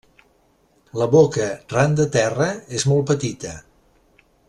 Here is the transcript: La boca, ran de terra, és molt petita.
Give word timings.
La 1.01 1.07
boca, 1.11 1.51
ran 1.75 1.95
de 2.01 2.07
terra, 2.17 2.49
és 2.79 2.87
molt 2.93 3.09
petita. 3.15 3.57